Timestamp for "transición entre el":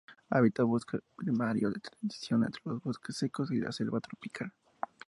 1.79-2.79